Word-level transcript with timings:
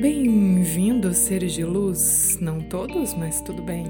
Bem-vindos, 0.00 1.16
seres 1.16 1.54
de 1.54 1.64
luz, 1.64 2.38
não 2.40 2.60
todos, 2.60 3.14
mas 3.14 3.40
tudo 3.40 3.62
bem. 3.62 3.84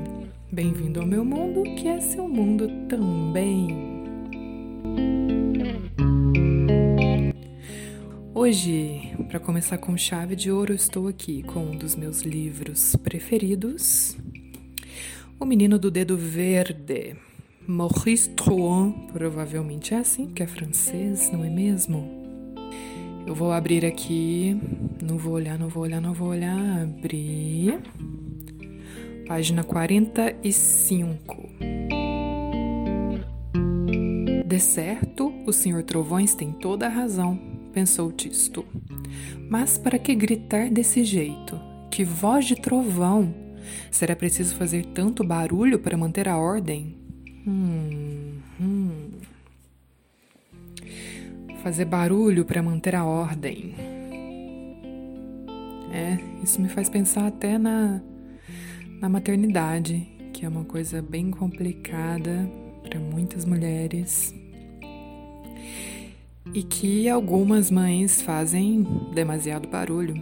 Bem-vindo 0.53 1.01
ao 1.01 1.07
meu 1.07 1.25
mundo, 1.25 1.63
que 1.75 1.89
é 1.89 2.01
seu 2.01 2.29
mundo 2.29 2.69
também. 2.89 3.95
Hoje, 8.33 9.15
para 9.29 9.41
começar 9.41 9.79
com 9.79 9.97
chave 9.97 10.37
de 10.37 10.51
ouro, 10.53 10.75
estou 10.75 11.09
aqui 11.09 11.43
com 11.43 11.61
um 11.61 11.77
dos 11.77 11.97
meus 11.97 12.21
livros 12.23 12.95
preferidos, 12.97 14.17
O 15.39 15.45
Menino 15.45 15.79
do 15.79 15.91
Dedo 15.91 16.17
Verde, 16.17 17.17
Maurice 17.67 18.31
Trouin, 18.31 19.09
provavelmente 19.13 19.95
é 19.95 19.99
assim, 19.99 20.27
porque 20.27 20.43
é 20.43 20.47
francês, 20.47 21.31
não 21.33 21.45
é 21.45 21.51
mesmo? 21.51 22.09
Eu 23.27 23.35
vou 23.35 23.53
abrir 23.53 23.85
aqui, 23.85 24.59
não 25.03 25.17
vou 25.17 25.35
olhar, 25.35 25.59
não 25.59 25.69
vou 25.69 25.83
olhar, 25.83 26.01
não 26.01 26.15
vou 26.15 26.29
olhar, 26.29 26.83
abrir. 26.83 27.81
Página 29.27 29.65
45. 29.65 31.49
De 34.47 34.61
certo, 34.61 35.33
o 35.47 35.53
Sr. 35.53 35.83
Trovões 35.83 36.35
tem 36.35 36.53
toda 36.53 36.87
a 36.87 36.91
razão 36.91 37.55
pensou 37.75 38.13
Tisto. 38.13 38.65
Mas 39.51 39.77
para 39.77 39.99
que 39.99 40.15
gritar 40.15 40.71
desse 40.71 41.03
jeito? 41.03 41.61
Que 41.91 42.05
voz 42.05 42.47
de 42.47 42.55
trovão! 42.55 43.44
Será 43.91 44.15
preciso 44.15 44.55
fazer 44.57 44.85
tanto 44.87 45.25
barulho 45.25 45.79
para 45.79 45.97
manter 45.97 46.29
a 46.29 46.37
ordem? 46.37 46.97
Hum, 47.47 48.39
hum. 48.61 49.11
Fazer 51.63 51.85
barulho 51.85 52.45
para 52.45 52.63
manter 52.63 52.95
a 52.95 53.05
ordem. 53.05 53.75
É, 55.93 56.19
isso 56.43 56.61
me 56.61 56.69
faz 56.69 56.89
pensar 56.89 57.27
até 57.27 57.57
na, 57.57 58.03
na 59.01 59.09
maternidade, 59.09 60.07
que 60.33 60.45
é 60.45 60.49
uma 60.49 60.65
coisa 60.65 61.01
bem 61.01 61.31
complicada 61.31 62.51
para 62.83 62.99
muitas 62.99 63.45
mulheres 63.45 64.35
e 66.53 66.63
que 66.63 67.09
algumas 67.09 67.71
mães 67.71 68.23
fazem 68.23 68.87
demasiado 69.13 69.69
barulho 69.69 70.15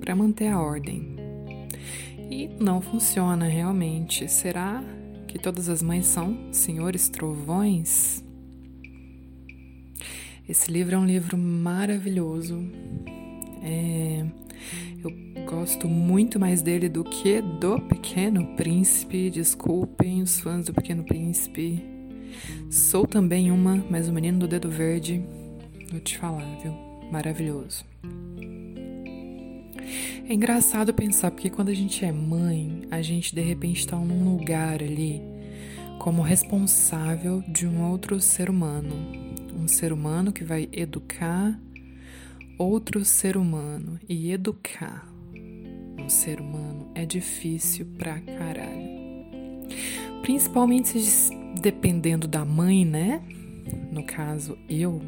para 0.00 0.16
manter 0.16 0.48
a 0.48 0.60
ordem. 0.60 1.19
E 2.30 2.48
não 2.60 2.80
funciona 2.80 3.46
realmente. 3.46 4.28
Será 4.28 4.82
que 5.26 5.38
todas 5.38 5.68
as 5.68 5.82
mães 5.82 6.06
são 6.06 6.52
senhores 6.52 7.08
trovões? 7.08 8.24
Esse 10.48 10.70
livro 10.70 10.94
é 10.94 10.98
um 10.98 11.06
livro 11.06 11.36
maravilhoso. 11.36 12.64
É, 13.62 14.24
eu 15.02 15.44
gosto 15.44 15.88
muito 15.88 16.38
mais 16.38 16.62
dele 16.62 16.88
do 16.88 17.04
que 17.04 17.40
do 17.40 17.80
Pequeno 17.80 18.56
Príncipe. 18.56 19.30
Desculpem 19.30 20.22
os 20.22 20.40
fãs 20.40 20.66
do 20.66 20.74
Pequeno 20.74 21.04
Príncipe. 21.04 21.82
Sou 22.70 23.06
também 23.06 23.50
uma, 23.50 23.84
mas 23.90 24.08
o 24.08 24.12
menino 24.12 24.40
do 24.40 24.48
dedo 24.48 24.70
verde, 24.70 25.22
vou 25.90 26.00
te 26.00 26.16
falar, 26.18 26.46
viu? 26.62 26.72
Maravilhoso. 27.10 27.84
É 30.28 30.32
engraçado 30.32 30.94
pensar 30.94 31.30
porque 31.30 31.50
quando 31.50 31.68
a 31.68 31.74
gente 31.74 32.04
é 32.04 32.12
mãe, 32.12 32.82
a 32.90 33.02
gente 33.02 33.34
de 33.34 33.40
repente 33.40 33.80
está 33.80 33.96
num 33.96 34.32
lugar 34.32 34.82
ali 34.82 35.20
como 35.98 36.22
responsável 36.22 37.42
de 37.46 37.66
um 37.66 37.90
outro 37.90 38.20
ser 38.20 38.48
humano. 38.48 38.94
Um 39.54 39.68
ser 39.68 39.92
humano 39.92 40.32
que 40.32 40.42
vai 40.44 40.68
educar 40.72 41.58
outro 42.56 43.04
ser 43.04 43.36
humano. 43.36 43.98
E 44.08 44.32
educar 44.32 45.06
um 45.98 46.08
ser 46.08 46.40
humano 46.40 46.90
é 46.94 47.04
difícil 47.04 47.86
pra 47.98 48.18
caralho. 48.20 49.00
Principalmente 50.22 50.98
dependendo 51.60 52.28
da 52.28 52.44
mãe, 52.44 52.84
né? 52.84 53.22
No 53.90 54.02
caso, 54.02 54.58
eu. 54.68 55.02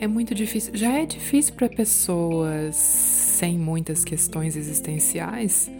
É 0.00 0.08
muito 0.08 0.34
difícil. 0.34 0.74
Já 0.74 0.98
é 0.98 1.04
difícil 1.04 1.52
para 1.52 1.68
pessoas 1.68 2.74
sem 2.74 3.58
muitas 3.58 4.02
questões 4.02 4.56
existenciais 4.56 5.70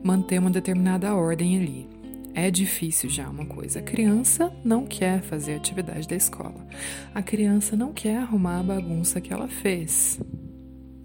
manter 0.00 0.38
uma 0.38 0.48
determinada 0.48 1.12
ordem 1.12 1.58
ali. 1.58 1.88
É 2.34 2.52
difícil 2.52 3.10
já 3.10 3.28
uma 3.28 3.44
coisa. 3.44 3.80
A 3.80 3.82
criança 3.82 4.56
não 4.64 4.86
quer 4.86 5.22
fazer 5.22 5.56
atividade 5.56 6.06
da 6.06 6.14
escola. 6.14 6.64
A 7.12 7.20
criança 7.20 7.74
não 7.74 7.92
quer 7.92 8.18
arrumar 8.18 8.60
a 8.60 8.62
bagunça 8.62 9.20
que 9.20 9.32
ela 9.32 9.48
fez. 9.48 10.20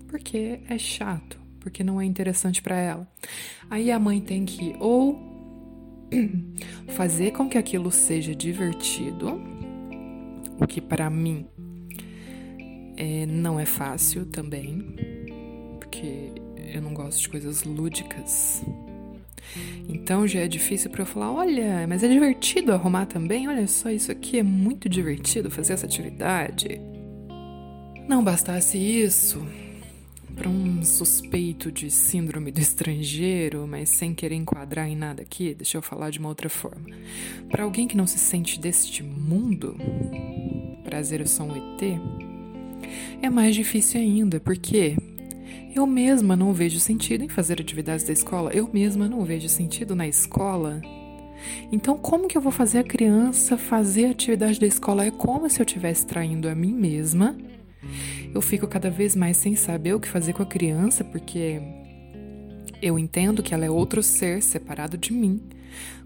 Porque 0.07 0.59
é 0.69 0.77
chato, 0.77 1.39
porque 1.59 1.83
não 1.83 1.99
é 1.99 2.05
interessante 2.05 2.61
para 2.61 2.75
ela. 2.75 3.11
Aí 3.67 3.91
a 3.91 3.97
mãe 3.97 4.21
tem 4.21 4.45
que 4.45 4.75
ou 4.79 5.19
fazer 6.89 7.31
com 7.31 7.49
que 7.49 7.57
aquilo 7.57 7.89
seja 7.89 8.35
divertido, 8.35 9.41
o 10.59 10.67
que 10.67 10.79
para 10.79 11.09
mim 11.09 11.47
é, 12.99 13.25
não 13.25 13.57
é 13.57 13.65
fácil 13.65 14.25
também, 14.25 14.93
porque 15.79 16.33
eu 16.73 16.81
não 16.81 16.93
gosto 16.93 17.21
de 17.21 17.29
coisas 17.29 17.63
lúdicas. 17.63 18.61
Então 19.87 20.27
já 20.27 20.41
é 20.41 20.47
difícil 20.47 20.91
para 20.91 21.01
eu 21.01 21.05
falar, 21.05 21.31
olha, 21.31 21.87
mas 21.87 22.03
é 22.03 22.09
divertido 22.09 22.73
arrumar 22.73 23.05
também. 23.05 23.47
Olha 23.47 23.65
só, 23.67 23.89
isso 23.89 24.11
aqui 24.11 24.37
é 24.37 24.43
muito 24.43 24.89
divertido 24.89 25.49
fazer 25.49 25.73
essa 25.73 25.85
atividade. 25.85 26.79
Não 28.07 28.21
bastasse 28.21 28.77
isso, 28.77 29.41
para 30.35 30.49
um 30.49 30.83
suspeito 30.83 31.71
de 31.71 31.89
síndrome 31.89 32.51
do 32.51 32.59
estrangeiro, 32.59 33.65
mas 33.65 33.89
sem 33.89 34.13
querer 34.13 34.35
enquadrar 34.35 34.87
em 34.87 34.95
nada 34.95 35.21
aqui, 35.21 35.53
deixa 35.53 35.77
eu 35.77 35.81
falar 35.81 36.09
de 36.09 36.19
uma 36.19 36.29
outra 36.29 36.49
forma. 36.49 36.85
Para 37.49 37.63
alguém 37.63 37.87
que 37.87 37.95
não 37.95 38.07
se 38.07 38.19
sente 38.19 38.59
deste 38.59 39.03
mundo, 39.03 39.75
prazer, 40.83 41.21
eu 41.21 41.27
sou 41.27 41.45
um 41.45 41.55
ET, 41.55 42.28
é 43.21 43.29
mais 43.29 43.55
difícil 43.55 43.99
ainda, 43.99 44.39
porque 44.39 44.95
eu 45.75 45.85
mesma 45.85 46.35
não 46.35 46.53
vejo 46.53 46.79
sentido 46.79 47.23
em 47.23 47.29
fazer 47.29 47.61
atividades 47.61 48.05
da 48.05 48.13
escola, 48.13 48.51
eu 48.53 48.69
mesma 48.71 49.07
não 49.07 49.23
vejo 49.23 49.47
sentido 49.49 49.95
na 49.95 50.07
escola. 50.07 50.81
Então, 51.71 51.97
como 51.97 52.27
que 52.27 52.37
eu 52.37 52.41
vou 52.41 52.51
fazer 52.51 52.79
a 52.79 52.83
criança 52.83 53.57
fazer 53.57 54.05
a 54.05 54.11
atividade 54.11 54.59
da 54.59 54.67
escola? 54.67 55.05
É 55.05 55.11
como 55.11 55.49
se 55.49 55.61
eu 55.61 55.65
estivesse 55.65 56.05
traindo 56.05 56.49
a 56.49 56.55
mim 56.55 56.73
mesma 56.73 57.35
eu 58.33 58.41
fico 58.41 58.67
cada 58.67 58.89
vez 58.89 59.15
mais 59.15 59.37
sem 59.37 59.55
saber 59.55 59.93
o 59.93 59.99
que 59.99 60.07
fazer 60.07 60.33
com 60.33 60.43
a 60.43 60.45
criança, 60.45 61.03
porque 61.03 61.61
eu 62.81 62.99
entendo 62.99 63.41
que 63.41 63.53
ela 63.53 63.65
é 63.65 63.69
outro 63.69 64.03
ser 64.03 64.41
separado 64.41 64.97
de 64.97 65.11
mim, 65.13 65.41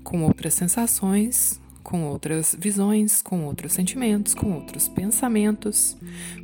com 0.03 0.23
outras 0.23 0.53
sensações, 0.53 1.59
com 1.93 2.05
outras 2.05 2.55
visões, 2.57 3.21
com 3.21 3.45
outros 3.45 3.71
sentimentos, 3.71 4.33
com 4.33 4.51
outros 4.51 4.87
pensamentos, 4.87 5.95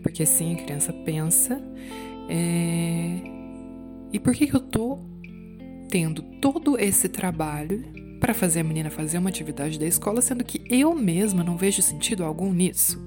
porque 0.03 0.23
sim, 0.23 0.53
a 0.53 0.57
criança 0.57 0.93
pensa. 0.93 1.59
É... 2.29 3.17
E 4.13 4.19
por 4.19 4.35
que, 4.35 4.45
que 4.45 4.55
eu 4.55 4.59
tô 4.59 4.99
tendo 5.89 6.21
todo 6.39 6.77
esse 6.77 7.09
trabalho 7.09 7.83
para 8.19 8.31
fazer 8.31 8.59
a 8.59 8.63
menina 8.63 8.91
fazer 8.91 9.17
uma 9.17 9.29
atividade 9.29 9.79
da 9.79 9.87
escola, 9.87 10.21
sendo 10.21 10.43
que 10.43 10.63
eu 10.69 10.93
mesma 10.93 11.43
não 11.43 11.57
vejo 11.57 11.81
sentido 11.81 12.23
algum 12.23 12.53
nisso? 12.53 13.01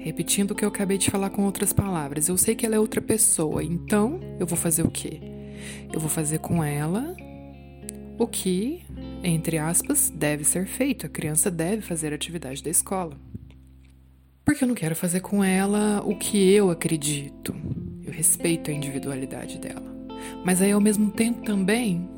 Repetindo 0.00 0.50
o 0.50 0.54
que 0.54 0.62
eu 0.62 0.68
acabei 0.68 0.98
de 0.98 1.10
falar 1.10 1.30
com 1.30 1.46
outras 1.46 1.72
palavras, 1.72 2.28
eu 2.28 2.36
sei 2.36 2.54
que 2.54 2.66
ela 2.66 2.74
é 2.74 2.78
outra 2.78 3.00
pessoa, 3.00 3.64
então 3.64 4.20
eu 4.38 4.46
vou 4.46 4.58
fazer 4.58 4.82
o 4.82 4.90
quê? 4.90 5.22
Eu 5.90 5.98
vou 5.98 6.10
fazer 6.10 6.38
com 6.40 6.62
ela 6.62 7.16
o 8.18 8.26
que, 8.26 8.82
entre 9.22 9.58
aspas, 9.58 10.10
deve 10.14 10.44
ser 10.44 10.66
feito. 10.66 11.06
A 11.06 11.08
criança 11.08 11.50
deve 11.50 11.82
fazer 11.82 12.12
a 12.12 12.16
atividade 12.16 12.62
da 12.62 12.70
escola. 12.70 13.16
Porque 14.44 14.62
eu 14.62 14.68
não 14.68 14.74
quero 14.74 14.94
fazer 14.94 15.20
com 15.20 15.42
ela 15.42 16.02
o 16.04 16.16
que 16.16 16.50
eu 16.52 16.70
acredito. 16.70 17.54
Eu 18.04 18.12
respeito 18.12 18.70
a 18.70 18.74
individualidade 18.74 19.58
dela. 19.58 19.94
Mas 20.44 20.62
aí, 20.62 20.70
ao 20.72 20.80
mesmo 20.80 21.10
tempo, 21.10 21.42
também, 21.42 22.08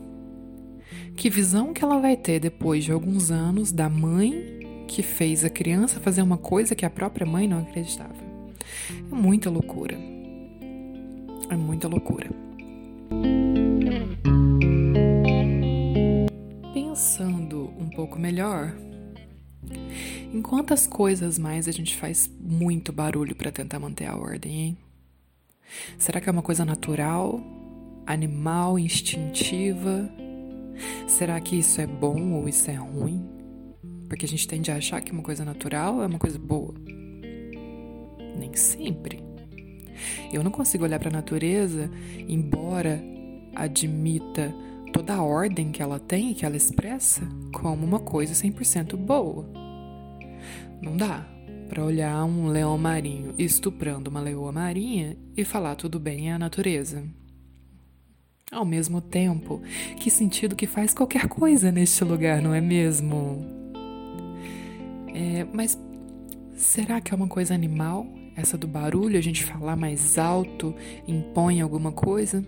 que 1.17 1.31
visão 1.31 1.73
que 1.73 1.83
ela 1.83 1.99
vai 1.99 2.17
ter 2.17 2.39
depois 2.39 2.85
de 2.85 2.93
alguns 2.93 3.31
anos 3.31 3.73
da 3.73 3.89
mãe 3.89 4.85
que 4.87 5.03
fez 5.03 5.45
a 5.45 5.51
criança 5.51 6.01
fazer 6.01 6.23
uma 6.23 6.39
coisa 6.39 6.75
que 6.75 6.87
a 6.87 6.91
própria 6.91 7.27
mãe 7.27 7.49
não 7.49 7.61
acreditava. 7.61 8.15
É 9.11 9.15
muita 9.15 9.51
loucura. 9.51 9.99
É 11.51 11.57
muita 11.57 11.89
loucura. 11.89 12.29
Pensando 16.99 17.73
um 17.79 17.89
pouco 17.89 18.19
melhor, 18.19 18.75
em 20.35 20.43
quantas 20.43 20.85
coisas 20.85 21.39
mais 21.39 21.69
a 21.69 21.71
gente 21.71 21.97
faz 21.97 22.29
muito 22.41 22.93
barulho 22.93 23.37
para 23.37 23.53
tentar 23.53 23.79
manter 23.79 24.07
a 24.07 24.17
ordem, 24.17 24.53
hein? 24.53 24.79
Será 25.97 26.21
que 26.21 26.29
é 26.29 26.33
uma 26.33 26.43
coisa 26.43 26.65
natural, 26.65 27.41
animal, 28.05 28.81
instintiva? 28.81 30.11
Será 31.07 31.41
que 31.41 31.61
isso 31.61 31.81
é 31.81 31.87
bom 31.87 32.33
ou 32.33 32.49
isso 32.49 32.69
é 32.69 32.75
ruim? 32.75 33.25
Porque 34.09 34.27
a 34.27 34.29
gente 34.29 34.49
tende 34.49 34.73
a 34.73 34.75
achar 34.75 35.01
que 35.01 35.13
uma 35.13 35.23
coisa 35.23 35.45
natural 35.45 36.03
é 36.03 36.07
uma 36.07 36.19
coisa 36.19 36.37
boa. 36.37 36.75
Nem 38.37 38.53
sempre. 38.57 39.23
Eu 40.33 40.43
não 40.43 40.51
consigo 40.51 40.83
olhar 40.83 40.99
para 40.99 41.11
a 41.11 41.13
natureza, 41.13 41.89
embora 42.29 43.01
admita 43.55 44.53
toda 44.99 45.15
a 45.15 45.23
ordem 45.23 45.71
que 45.71 45.81
ela 45.81 46.01
tem 46.01 46.33
e 46.33 46.35
que 46.35 46.45
ela 46.45 46.57
expressa, 46.57 47.23
como 47.53 47.87
uma 47.87 48.01
coisa 48.01 48.35
100% 48.35 48.97
boa. 48.97 49.49
Não 50.83 50.97
dá 50.97 51.25
para 51.69 51.85
olhar 51.85 52.25
um 52.25 52.49
leão 52.49 52.77
marinho 52.77 53.33
estuprando 53.39 54.11
uma 54.11 54.19
leoa 54.19 54.51
marinha 54.51 55.17
e 55.37 55.45
falar 55.45 55.77
tudo 55.77 56.01
bem 56.01 56.31
é 56.31 56.33
a 56.33 56.39
natureza. 56.39 57.05
Ao 58.51 58.65
mesmo 58.65 59.01
tempo, 59.01 59.63
que 60.01 60.11
sentido 60.11 60.57
que 60.57 60.67
faz 60.67 60.93
qualquer 60.93 61.29
coisa 61.29 61.71
neste 61.71 62.03
lugar, 62.03 62.43
não 62.43 62.53
é 62.53 62.61
mesmo? 62.61 63.47
É, 65.15 65.47
mas 65.53 65.79
será 66.57 67.01
que 67.01 67.15
é 67.15 67.17
uma 67.17 67.29
coisa 67.29 67.55
animal? 67.55 68.05
Essa 68.35 68.59
do 68.59 68.67
barulho, 68.67 69.17
a 69.17 69.23
gente 69.23 69.45
falar 69.45 69.77
mais 69.77 70.19
alto, 70.19 70.75
impõe 71.07 71.61
alguma 71.61 71.93
coisa? 71.93 72.45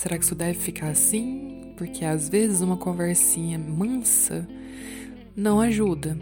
Será 0.00 0.16
que 0.16 0.24
isso 0.24 0.34
deve 0.34 0.58
ficar 0.58 0.88
assim? 0.88 1.74
Porque 1.76 2.06
às 2.06 2.26
vezes 2.26 2.62
uma 2.62 2.78
conversinha 2.78 3.58
mansa 3.58 4.48
não 5.36 5.60
ajuda. 5.60 6.16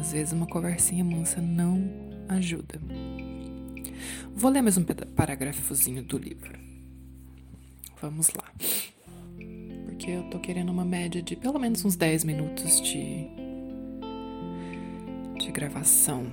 Às 0.00 0.10
vezes 0.10 0.32
uma 0.32 0.48
conversinha 0.48 1.04
mansa 1.04 1.40
não 1.40 1.88
ajuda. 2.28 2.80
Vou 4.34 4.50
ler 4.50 4.60
mais 4.60 4.76
um 4.76 4.82
parágrafozinho 4.82 6.02
do 6.02 6.18
livro. 6.18 6.58
Vamos 8.02 8.28
lá. 8.30 8.52
Porque 9.84 10.10
eu 10.10 10.24
tô 10.24 10.40
querendo 10.40 10.70
uma 10.70 10.84
média 10.84 11.22
de 11.22 11.36
pelo 11.36 11.60
menos 11.60 11.84
uns 11.84 11.94
10 11.94 12.24
minutos 12.24 12.80
de, 12.80 13.28
de 15.38 15.52
gravação. 15.52 16.26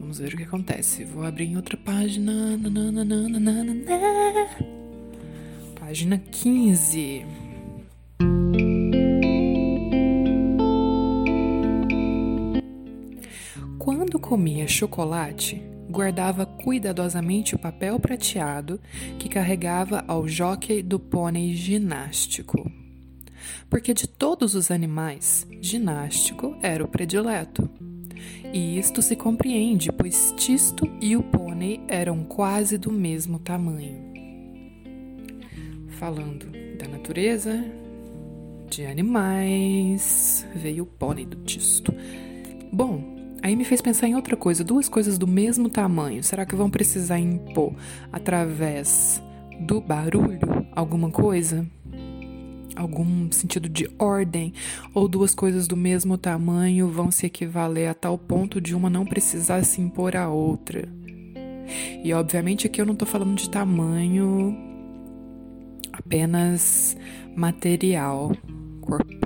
Vamos 0.00 0.18
ver 0.18 0.34
o 0.34 0.36
que 0.36 0.42
acontece. 0.42 1.04
Vou 1.04 1.22
abrir 1.22 1.44
em 1.44 1.56
outra 1.56 1.76
página. 1.76 2.58
Página 5.86 6.16
15. 6.16 7.26
Quando 13.78 14.18
comia 14.18 14.66
chocolate, 14.66 15.62
guardava 15.90 16.46
cuidadosamente 16.46 17.54
o 17.54 17.58
papel 17.58 18.00
prateado 18.00 18.80
que 19.18 19.28
carregava 19.28 20.02
ao 20.08 20.26
jockey 20.26 20.82
do 20.82 20.98
pônei 20.98 21.54
ginástico. 21.54 22.72
Porque 23.68 23.92
de 23.92 24.06
todos 24.06 24.54
os 24.54 24.70
animais, 24.70 25.46
ginástico 25.60 26.56
era 26.62 26.82
o 26.82 26.88
predileto. 26.88 27.68
E 28.54 28.78
isto 28.78 29.02
se 29.02 29.14
compreende, 29.14 29.92
pois 29.92 30.32
Tisto 30.34 30.90
e 30.98 31.14
o 31.14 31.22
pônei 31.22 31.84
eram 31.88 32.24
quase 32.24 32.78
do 32.78 32.90
mesmo 32.90 33.38
tamanho. 33.38 34.13
Falando 36.04 36.52
da 36.76 36.86
natureza, 36.86 37.64
de 38.68 38.84
animais, 38.84 40.46
veio 40.54 40.82
o 40.82 40.86
pônei 40.86 41.24
do 41.24 41.38
Tisto. 41.44 41.94
Bom, 42.70 43.02
Aí 43.42 43.56
me 43.56 43.64
fez 43.64 43.80
pensar 43.80 44.06
em 44.06 44.14
outra 44.14 44.36
coisa, 44.36 44.62
duas 44.62 44.86
coisas 44.86 45.16
do 45.16 45.26
mesmo 45.26 45.70
tamanho. 45.70 46.22
Será 46.22 46.44
que 46.44 46.54
vão 46.54 46.68
precisar 46.68 47.18
impor 47.18 47.74
através 48.12 49.22
do 49.60 49.80
barulho 49.80 50.66
alguma 50.72 51.10
coisa? 51.10 51.66
Algum 52.76 53.32
sentido 53.32 53.66
de 53.66 53.88
ordem? 53.98 54.52
Ou 54.92 55.08
duas 55.08 55.34
coisas 55.34 55.66
do 55.66 55.76
mesmo 55.76 56.18
tamanho 56.18 56.86
vão 56.86 57.10
se 57.10 57.24
equivaler 57.24 57.88
a 57.88 57.94
tal 57.94 58.18
ponto 58.18 58.60
de 58.60 58.74
uma 58.74 58.90
não 58.90 59.06
precisar 59.06 59.64
se 59.64 59.80
impor 59.80 60.16
à 60.16 60.28
outra? 60.28 60.86
E 62.04 62.12
obviamente 62.12 62.66
aqui 62.66 62.78
eu 62.78 62.86
não 62.86 62.92
estou 62.92 63.08
falando 63.08 63.36
de 63.36 63.48
tamanho 63.48 64.73
apenas 65.98 66.96
material, 67.36 68.32
corpóreo 68.80 69.24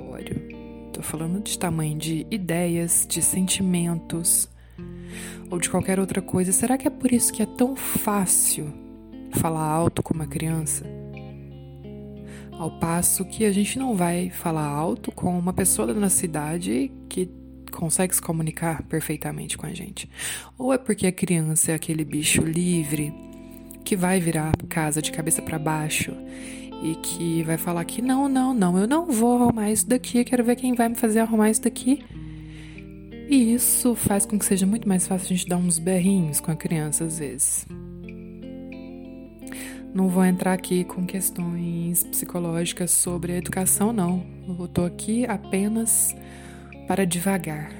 Estou 0.99 1.11
falando 1.17 1.41
de 1.41 1.57
tamanho 1.57 1.97
de 1.97 2.27
ideias, 2.29 3.07
de 3.07 3.21
sentimentos 3.21 4.49
ou 5.49 5.57
de 5.57 5.69
qualquer 5.69 5.97
outra 5.97 6.21
coisa. 6.21 6.51
Será 6.51 6.77
que 6.77 6.89
é 6.89 6.91
por 6.91 7.13
isso 7.13 7.31
que 7.31 7.41
é 7.41 7.45
tão 7.45 7.73
fácil 7.73 8.67
falar 9.31 9.63
alto 9.63 10.03
com 10.03 10.13
uma 10.13 10.27
criança? 10.27 10.85
Ao 12.51 12.69
passo 12.79 13.23
que 13.23 13.45
a 13.45 13.51
gente 13.53 13.79
não 13.79 13.95
vai 13.95 14.29
falar 14.29 14.65
alto 14.65 15.09
com 15.09 15.39
uma 15.39 15.53
pessoa 15.53 15.87
da 15.87 15.93
nossa 15.93 16.25
idade 16.25 16.91
que 17.07 17.31
consegue 17.71 18.13
se 18.13 18.21
comunicar 18.21 18.83
perfeitamente 18.83 19.57
com 19.57 19.65
a 19.65 19.73
gente. 19.73 20.09
Ou 20.57 20.73
é 20.73 20.77
porque 20.77 21.07
a 21.07 21.13
criança 21.13 21.71
é 21.71 21.75
aquele 21.75 22.03
bicho 22.03 22.41
livre 22.41 23.13
que 23.85 23.95
vai 23.95 24.19
virar 24.19 24.51
casa 24.67 25.01
de 25.01 25.13
cabeça 25.13 25.41
para 25.41 25.57
baixo 25.57 26.13
e 26.81 26.95
que 26.95 27.43
vai 27.43 27.57
falar 27.57 27.83
que 27.83 28.01
não, 28.01 28.29
não, 28.29 28.53
não, 28.53 28.77
eu 28.77 28.87
não 28.87 29.07
vou 29.07 29.43
arrumar 29.43 29.71
isso 29.71 29.87
daqui, 29.87 30.23
quero 30.23 30.43
ver 30.43 30.55
quem 30.55 30.73
vai 30.73 30.89
me 30.89 30.95
fazer 30.95 31.19
arrumar 31.19 31.49
isso 31.49 31.61
daqui. 31.61 32.03
E 33.29 33.53
isso 33.53 33.93
faz 33.95 34.25
com 34.25 34.39
que 34.39 34.45
seja 34.45 34.65
muito 34.65 34.87
mais 34.87 35.05
fácil 35.05 35.25
a 35.25 35.37
gente 35.37 35.47
dar 35.47 35.57
uns 35.57 35.77
berrinhos 35.77 36.39
com 36.39 36.51
a 36.51 36.55
criança 36.55 37.03
às 37.03 37.19
vezes. 37.19 37.67
Não 39.93 40.07
vou 40.07 40.23
entrar 40.23 40.53
aqui 40.53 40.83
com 40.83 41.05
questões 41.05 42.03
psicológicas 42.03 42.91
sobre 42.91 43.33
a 43.33 43.37
educação, 43.37 43.91
não. 43.91 44.25
Eu 44.47 44.67
tô 44.67 44.85
aqui 44.85 45.25
apenas 45.25 46.15
para 46.87 47.05
devagar. 47.05 47.71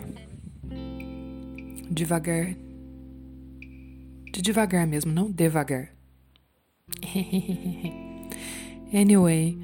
Devagar. 1.89 2.55
De 4.31 4.41
devagar 4.41 4.85
mesmo, 4.85 5.11
não 5.11 5.31
devagar. 5.31 5.89
Anyway, 8.93 9.57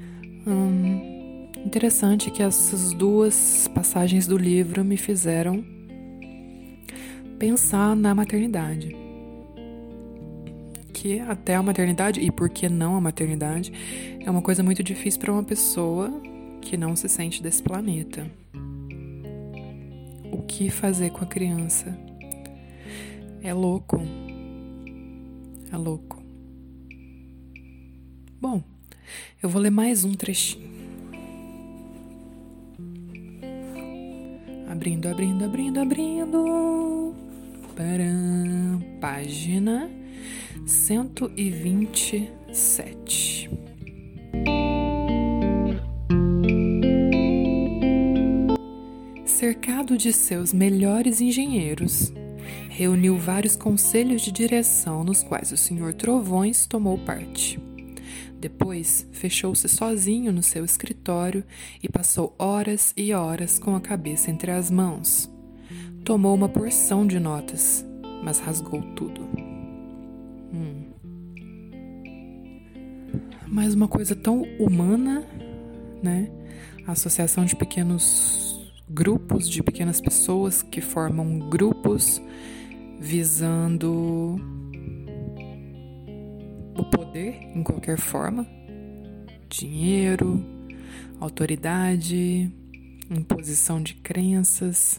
hum, 0.46 1.50
interessante 1.64 2.30
que 2.30 2.42
essas 2.42 2.92
duas 2.92 3.68
passagens 3.74 4.26
do 4.26 4.36
livro 4.36 4.84
me 4.84 4.96
fizeram 4.96 5.64
pensar 7.38 7.96
na 7.96 8.14
maternidade. 8.14 8.94
Que 10.92 11.20
até 11.20 11.56
a 11.56 11.62
maternidade, 11.62 12.20
e 12.20 12.30
por 12.30 12.48
que 12.48 12.68
não 12.68 12.96
a 12.96 13.00
maternidade, 13.00 13.72
é 14.20 14.30
uma 14.30 14.42
coisa 14.42 14.62
muito 14.62 14.82
difícil 14.82 15.20
para 15.20 15.32
uma 15.32 15.44
pessoa 15.44 16.10
que 16.60 16.76
não 16.76 16.94
se 16.96 17.08
sente 17.08 17.42
desse 17.42 17.62
planeta. 17.62 18.30
O 20.32 20.42
que 20.42 20.70
fazer 20.70 21.10
com 21.10 21.24
a 21.24 21.26
criança? 21.26 21.96
É 23.42 23.52
louco. 23.52 24.00
É 25.72 25.76
louco. 25.76 26.22
Bom, 28.40 28.62
eu 29.42 29.48
vou 29.48 29.60
ler 29.60 29.70
mais 29.70 30.04
um 30.04 30.14
trechinho. 30.14 30.76
Abrindo, 34.68 35.08
abrindo, 35.08 35.44
abrindo, 35.44 35.80
abrindo. 35.80 37.14
Para 37.74 38.04
página 39.00 39.90
127. 40.66 43.50
Cercado 49.24 49.96
de 49.96 50.12
seus 50.12 50.52
melhores 50.52 51.20
engenheiros, 51.20 52.12
reuniu 52.68 53.16
vários 53.16 53.54
conselhos 53.54 54.22
de 54.22 54.32
direção 54.32 55.04
nos 55.04 55.22
quais 55.22 55.52
o 55.52 55.56
Sr. 55.56 55.92
Trovões 55.92 56.66
tomou 56.66 56.98
parte. 56.98 57.60
Depois, 58.38 59.06
fechou-se 59.12 59.68
sozinho 59.68 60.32
no 60.32 60.42
seu 60.42 60.64
escritório 60.64 61.44
e 61.82 61.88
passou 61.88 62.34
horas 62.38 62.92
e 62.96 63.12
horas 63.12 63.58
com 63.58 63.74
a 63.74 63.80
cabeça 63.80 64.30
entre 64.30 64.50
as 64.50 64.70
mãos. 64.70 65.30
Tomou 66.04 66.34
uma 66.34 66.48
porção 66.48 67.06
de 67.06 67.18
notas, 67.18 67.84
mas 68.22 68.38
rasgou 68.38 68.82
tudo. 68.94 69.22
Hum. 70.52 70.84
Mas 73.46 73.74
uma 73.74 73.88
coisa 73.88 74.14
tão 74.14 74.42
humana, 74.58 75.24
né? 76.02 76.30
A 76.86 76.92
associação 76.92 77.44
de 77.44 77.56
pequenos 77.56 78.70
grupos, 78.88 79.48
de 79.48 79.62
pequenas 79.62 80.00
pessoas 80.00 80.62
que 80.62 80.80
formam 80.80 81.48
grupos 81.48 82.20
visando 83.00 84.40
poder 87.16 87.38
em 87.54 87.62
qualquer 87.62 87.98
forma, 87.98 88.46
dinheiro, 89.48 90.44
autoridade, 91.18 92.50
imposição 93.10 93.82
de 93.82 93.94
crenças. 93.94 94.98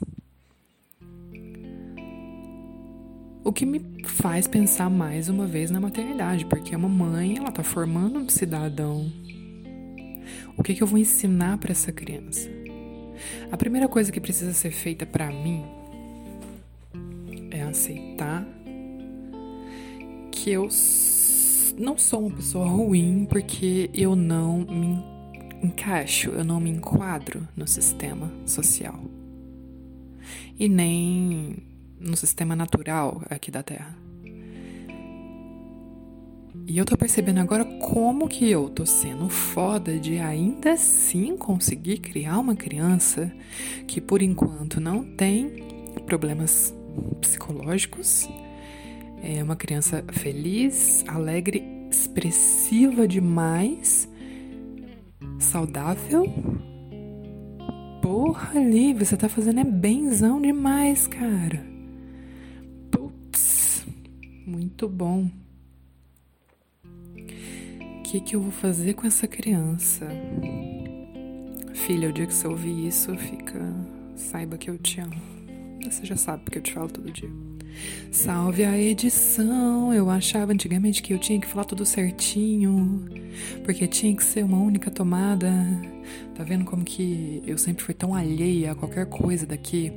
O 3.44 3.54
que 3.54 3.66
me 3.66 4.04
faz 4.04 4.48
pensar 4.48 4.90
mais 4.90 5.30
uma 5.30 5.46
vez 5.46 5.72
na 5.72 5.80
maternidade, 5.80 6.46
porque 6.46 6.76
uma 6.76 6.90
mãe 6.90 7.38
ela 7.38 7.50
está 7.50 7.64
formando 7.64 8.20
um 8.20 8.28
cidadão 8.28 9.10
O 10.58 10.64
que, 10.64 10.74
que 10.74 10.84
eu 10.84 10.88
vou 10.88 10.98
ensinar 10.98 11.58
para 11.60 11.72
essa 11.72 11.92
criança? 11.92 12.50
A 13.52 13.58
primeira 13.58 13.88
coisa 13.88 14.12
que 14.12 14.20
precisa 14.20 14.54
ser 14.54 14.72
feita 14.72 15.06
para 15.06 15.28
mim 15.32 15.64
é 17.52 17.62
aceitar 17.62 18.46
que 20.32 20.52
eu 20.52 20.70
não 21.78 21.98
sou 21.98 22.28
uma 22.28 22.36
pessoa 22.36 22.68
ruim 22.68 23.26
porque 23.30 23.90
eu 23.94 24.16
não 24.16 24.60
me 24.60 25.04
encaixo, 25.64 26.32
eu 26.32 26.44
não 26.44 26.60
me 26.60 26.70
enquadro 26.70 27.48
no 27.56 27.68
sistema 27.68 28.32
social 28.46 29.00
e 30.60 30.68
nem 30.68 31.58
no 32.00 32.18
sistema 32.18 32.56
natural 32.56 33.22
aqui 33.30 33.52
da 33.52 33.62
Terra. 33.64 33.96
E 36.70 36.78
eu 36.78 36.84
tô 36.84 36.98
percebendo 36.98 37.40
agora 37.40 37.64
como 37.64 38.28
que 38.28 38.50
eu 38.50 38.70
tô 38.70 38.86
sendo 38.86 39.30
foda 39.30 39.98
de 39.98 40.18
ainda 40.18 40.74
assim 40.74 41.38
conseguir 41.38 42.00
criar 42.00 42.40
uma 42.40 42.56
criança 42.56 43.32
que 43.88 44.02
por 44.02 44.22
enquanto 44.22 44.82
não 44.82 45.04
tem 45.04 45.64
problemas 46.06 46.74
psicológicos. 47.22 48.28
É 49.22 49.44
uma 49.44 49.56
criança 49.56 50.04
feliz, 50.12 51.04
alegre, 51.08 51.64
expressiva 51.90 53.08
demais, 53.08 54.08
saudável. 55.40 56.26
Porra, 58.02 58.60
ali, 58.60 58.94
você 58.94 59.18
tá 59.18 59.28
fazendo 59.28 59.60
é 59.60 59.64
benzão 59.64 60.42
demais, 60.42 61.08
cara. 61.08 61.66
Putz, 62.92 63.86
muito 64.46 64.88
bom 64.88 65.30
que, 68.08 68.22
que 68.22 68.36
eu 68.38 68.42
vou 68.42 68.52
fazer 68.52 68.94
com 68.94 69.06
essa 69.06 69.28
criança? 69.28 70.08
Filha, 71.74 72.08
o 72.08 72.14
dia 72.14 72.26
que 72.26 72.34
você 72.34 72.48
ouvir 72.48 72.88
isso, 72.88 73.14
fica. 73.18 73.60
Saiba 74.16 74.58
que 74.58 74.70
eu 74.70 74.78
te 74.78 75.02
amo. 75.02 75.37
Você 75.84 76.06
já 76.06 76.16
sabe 76.16 76.44
porque 76.44 76.58
eu 76.58 76.62
te 76.62 76.74
falo 76.74 76.90
todo 76.90 77.12
dia. 77.12 77.30
Salve 78.12 78.64
a 78.64 78.78
edição! 78.78 79.94
Eu 79.94 80.10
achava 80.10 80.52
antigamente 80.52 81.02
que 81.02 81.14
eu 81.14 81.20
tinha 81.20 81.40
que 81.40 81.48
falar 81.48 81.66
tudo 81.66 81.86
certinho, 81.86 83.06
porque 83.64 83.88
tinha 83.88 84.16
que 84.16 84.24
ser 84.24 84.44
uma 84.44 84.58
única 84.58 84.90
tomada. 84.90 85.52
Tá 86.36 86.44
vendo 86.44 86.66
como 86.66 86.84
que 86.84 87.42
eu 87.46 87.58
sempre 87.58 87.84
fui 87.84 87.94
tão 87.94 88.16
alheia 88.16 88.72
a 88.72 88.76
qualquer 88.76 89.06
coisa 89.08 89.46
daqui? 89.46 89.92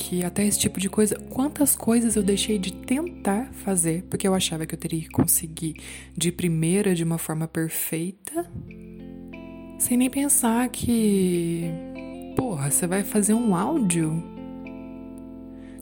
que 0.00 0.22
até 0.22 0.46
esse 0.46 0.60
tipo 0.60 0.78
de 0.78 0.88
coisa, 0.88 1.18
quantas 1.28 1.74
coisas 1.74 2.14
eu 2.14 2.22
deixei 2.22 2.56
de 2.56 2.72
tentar 2.72 3.52
fazer 3.52 4.04
porque 4.04 4.28
eu 4.28 4.32
achava 4.32 4.64
que 4.64 4.72
eu 4.72 4.78
teria 4.78 5.00
que 5.00 5.10
conseguir 5.10 5.74
de 6.16 6.30
primeira 6.30 6.94
de 6.94 7.02
uma 7.02 7.18
forma 7.18 7.48
perfeita, 7.48 8.48
sem 9.76 9.98
nem 9.98 10.08
pensar 10.08 10.68
que, 10.68 11.64
porra, 12.38 12.70
você 12.70 12.86
vai 12.86 13.02
fazer 13.02 13.34
um 13.34 13.52
áudio, 13.56 14.22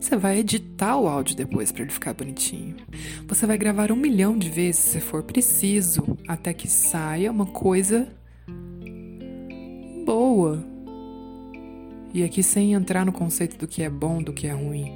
você 0.01 0.17
vai 0.17 0.39
editar 0.39 0.97
o 0.97 1.07
áudio 1.07 1.37
depois 1.37 1.71
para 1.71 1.83
ele 1.83 1.93
ficar 1.93 2.15
bonitinho. 2.15 2.77
Você 3.29 3.47
vai 3.47 3.59
gravar 3.59 3.93
um 3.93 3.97
milhão 3.97 4.39
de 4.39 4.49
vezes 4.49 4.81
se 4.81 5.01
for 5.01 5.23
preciso, 5.23 6.17
até 6.27 6.55
que 6.55 6.67
saia 6.67 7.31
uma 7.31 7.45
coisa 7.45 8.09
boa 10.07 10.65
e 12.15 12.23
aqui 12.23 12.43
sem 12.43 12.73
entrar 12.73 13.05
no 13.05 13.13
conceito 13.13 13.59
do 13.59 13.69
que 13.69 13.83
é 13.83 13.91
bom, 13.91 14.23
do 14.23 14.33
que 14.33 14.47
é 14.47 14.53
ruim. 14.53 14.91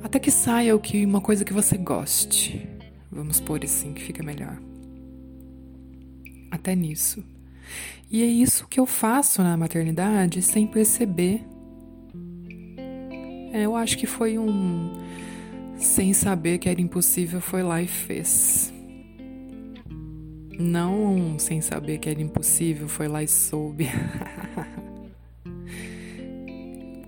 Até 0.00 0.20
que 0.20 0.30
saia 0.30 0.76
o 0.76 0.78
que 0.78 1.04
uma 1.04 1.20
coisa 1.20 1.44
que 1.44 1.52
você 1.52 1.76
goste. 1.76 2.68
Vamos 3.10 3.40
pôr 3.40 3.64
assim 3.64 3.92
que 3.92 4.02
fica 4.02 4.22
melhor. 4.22 4.62
Até 6.52 6.76
nisso. 6.76 7.24
E 8.10 8.22
é 8.22 8.26
isso 8.26 8.66
que 8.68 8.78
eu 8.78 8.86
faço 8.86 9.42
na 9.42 9.56
maternidade 9.56 10.42
sem 10.42 10.66
perceber. 10.66 11.44
É, 13.52 13.62
eu 13.62 13.76
acho 13.76 13.96
que 13.98 14.06
foi 14.06 14.38
um 14.38 14.92
sem 15.76 16.12
saber 16.12 16.58
que 16.58 16.68
era 16.68 16.80
impossível, 16.80 17.40
foi 17.40 17.62
lá 17.62 17.82
e 17.82 17.86
fez. 17.86 18.72
Não 20.58 21.38
sem 21.38 21.60
saber 21.60 21.98
que 21.98 22.08
era 22.08 22.20
impossível, 22.20 22.88
foi 22.88 23.08
lá 23.08 23.22
e 23.22 23.28
soube. 23.28 23.88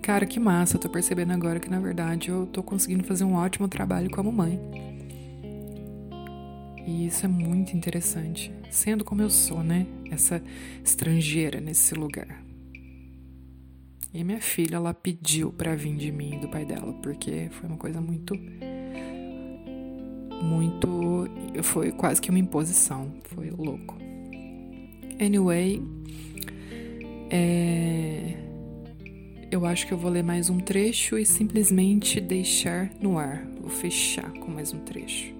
Cara, 0.02 0.26
que 0.26 0.38
massa, 0.38 0.76
eu 0.76 0.80
tô 0.80 0.88
percebendo 0.88 1.32
agora 1.32 1.58
que 1.58 1.70
na 1.70 1.80
verdade 1.80 2.28
eu 2.28 2.46
tô 2.46 2.62
conseguindo 2.62 3.04
fazer 3.04 3.24
um 3.24 3.34
ótimo 3.34 3.68
trabalho 3.68 4.10
como 4.10 4.30
mãe. 4.30 4.60
E 6.86 7.06
isso 7.06 7.24
é 7.24 7.28
muito 7.28 7.76
interessante, 7.76 8.52
sendo 8.70 9.04
como 9.04 9.22
eu 9.22 9.30
sou, 9.30 9.62
né? 9.62 9.86
Essa 10.10 10.42
estrangeira 10.84 11.60
nesse 11.60 11.94
lugar. 11.94 12.42
E 14.12 14.22
minha 14.22 14.40
filha, 14.40 14.76
ela 14.76 14.94
pediu 14.94 15.52
para 15.52 15.74
vir 15.74 15.96
de 15.96 16.12
mim 16.12 16.36
e 16.36 16.38
do 16.38 16.48
pai 16.48 16.64
dela, 16.64 16.92
porque 17.02 17.48
foi 17.50 17.68
uma 17.68 17.78
coisa 17.78 18.00
muito. 18.00 18.34
Muito. 20.42 21.28
Foi 21.62 21.90
quase 21.90 22.20
que 22.20 22.30
uma 22.30 22.38
imposição. 22.38 23.12
Foi 23.24 23.50
louco. 23.50 23.96
Anyway. 25.20 25.82
É 27.30 28.44
eu 29.54 29.64
acho 29.64 29.86
que 29.86 29.94
eu 29.94 29.98
vou 29.98 30.10
ler 30.10 30.24
mais 30.24 30.50
um 30.50 30.58
trecho 30.58 31.16
e 31.16 31.24
simplesmente 31.24 32.20
deixar 32.20 32.90
no 33.00 33.18
ar. 33.18 33.46
Vou 33.60 33.70
fechar 33.70 34.32
com 34.32 34.50
mais 34.50 34.72
um 34.72 34.80
trecho. 34.80 35.33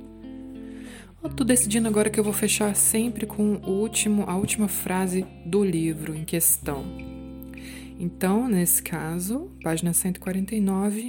Eu 1.25 1.31
tô 1.31 1.43
decidindo 1.43 1.89
agora 1.89 2.11
que 2.11 2.21
eu 2.21 2.23
vou 2.23 2.35
fechar 2.35 2.77
sempre 2.77 3.25
com 3.25 3.55
o 3.55 3.71
último, 3.71 4.25
a 4.29 4.37
última 4.37 4.69
frase 4.69 5.27
do 5.47 5.65
livro 5.65 6.15
em 6.15 6.23
questão. 6.23 6.85
Então, 7.99 8.47
nesse 8.47 8.83
caso, 8.83 9.51
página 9.63 9.95
149. 9.95 11.09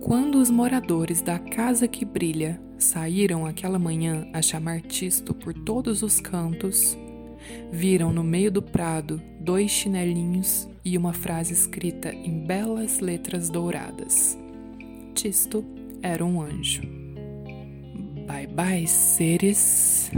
Quando 0.00 0.40
os 0.40 0.50
moradores 0.50 1.22
da 1.22 1.38
Casa 1.38 1.86
que 1.86 2.04
Brilha 2.04 2.60
saíram 2.76 3.46
aquela 3.46 3.78
manhã 3.78 4.26
a 4.32 4.42
chamar 4.42 4.80
Tisto 4.80 5.32
por 5.32 5.54
todos 5.54 6.02
os 6.02 6.18
cantos, 6.18 6.98
viram 7.70 8.12
no 8.12 8.24
meio 8.24 8.50
do 8.50 8.60
prado 8.60 9.22
dois 9.38 9.70
chinelinhos 9.70 10.68
e 10.84 10.98
uma 10.98 11.12
frase 11.12 11.52
escrita 11.52 12.12
em 12.12 12.44
belas 12.44 12.98
letras 12.98 13.48
douradas 13.48 14.39
isto 15.28 15.64
era 16.02 16.24
um 16.24 16.40
anjo. 16.40 16.82
Bye 18.26 18.46
bye, 18.46 18.86
seres. 18.86 20.10